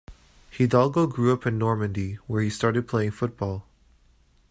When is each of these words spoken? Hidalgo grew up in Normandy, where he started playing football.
Hidalgo 0.49 1.05
grew 1.05 1.31
up 1.31 1.45
in 1.45 1.59
Normandy, 1.59 2.15
where 2.25 2.41
he 2.41 2.49
started 2.49 2.87
playing 2.87 3.11
football. 3.11 3.67